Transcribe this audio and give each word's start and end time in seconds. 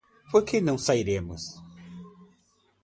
Por 0.31 0.41
que 0.47 0.59
não 0.59 0.79
sairemos? 0.79 1.43